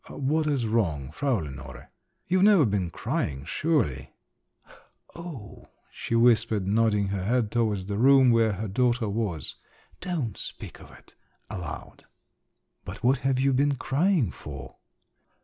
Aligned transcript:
"What 0.09 0.47
is 0.47 0.65
wrong, 0.65 1.11
Frau 1.11 1.35
Lenore? 1.37 1.91
You've 2.25 2.41
never 2.41 2.65
been 2.65 2.89
crying, 2.89 3.45
surely?" 3.45 4.15
"Oh!" 5.15 5.67
she 5.91 6.15
whispered, 6.15 6.65
nodding 6.65 7.09
her 7.09 7.23
head 7.23 7.51
towards 7.51 7.85
the 7.85 7.99
room 7.99 8.31
where 8.31 8.53
her 8.53 8.67
daughter 8.67 9.07
was. 9.07 9.57
"Don't 9.99 10.37
speak 10.37 10.79
of 10.81 10.89
it… 10.89 11.13
aloud." 11.51 12.05
"But 12.83 13.03
what 13.03 13.19
have 13.19 13.39
you 13.39 13.53
been 13.53 13.75
crying 13.75 14.31
for?" 14.31 14.77